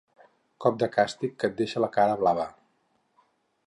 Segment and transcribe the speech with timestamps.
[0.65, 2.51] Cop de càstig que et deixa la cara blava.